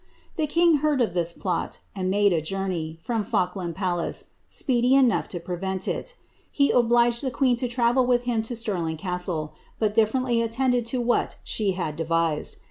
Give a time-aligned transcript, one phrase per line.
[0.35, 5.27] The king heard of this plot, and made a journey, from Falkland Palace, speedy enough
[5.27, 6.05] to prevent iL*
[6.51, 10.99] He obliged the queen to travel with him to Stirling Castle, but diflerently attended to
[11.01, 12.57] what she had devised.